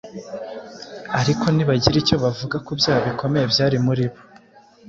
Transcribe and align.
ariko 1.19 1.45
ntibagira 1.49 1.95
icyo 2.01 2.15
bavuga 2.23 2.55
ku 2.65 2.71
byaha 2.79 2.99
bikomeye 3.07 3.45
byari 3.53 3.77
muri 3.85 4.05
bo. 4.11 4.17